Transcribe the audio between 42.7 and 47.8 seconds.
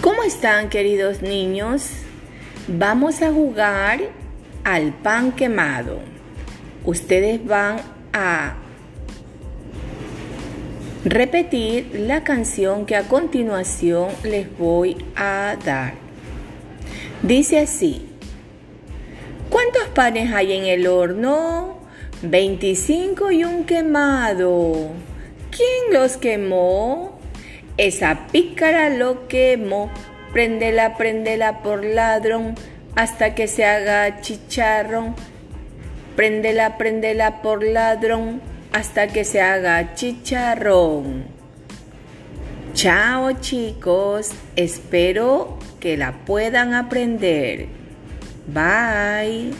Chao chicos, espero que la puedan aprender.